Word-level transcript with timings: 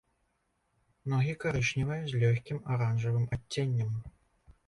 Ногі 1.13 1.33
карычневыя 1.43 2.01
з 2.11 2.21
лёгкім 2.23 2.63
аранжавым 2.77 3.25
адценнем. 3.37 3.93